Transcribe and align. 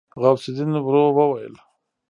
غوث 0.21 0.43
الدين 0.49 0.71
ورو 0.85 1.05
وويل. 1.17 1.55